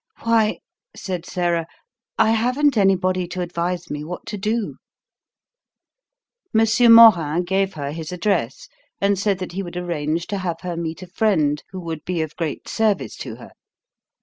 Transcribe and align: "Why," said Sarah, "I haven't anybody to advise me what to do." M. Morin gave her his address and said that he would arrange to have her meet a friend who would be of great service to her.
"Why," 0.23 0.57
said 0.95 1.27
Sarah, 1.27 1.67
"I 2.17 2.31
haven't 2.31 2.75
anybody 2.75 3.27
to 3.27 3.41
advise 3.41 3.91
me 3.91 4.03
what 4.03 4.25
to 4.25 4.35
do." 4.35 4.77
M. 6.59 6.93
Morin 6.95 7.43
gave 7.43 7.75
her 7.75 7.91
his 7.91 8.11
address 8.11 8.67
and 8.99 9.19
said 9.19 9.37
that 9.37 9.51
he 9.51 9.61
would 9.61 9.77
arrange 9.77 10.25
to 10.29 10.39
have 10.39 10.61
her 10.61 10.75
meet 10.75 11.03
a 11.03 11.07
friend 11.07 11.61
who 11.69 11.79
would 11.81 12.03
be 12.03 12.23
of 12.23 12.35
great 12.35 12.67
service 12.67 13.15
to 13.17 13.35
her. 13.35 13.51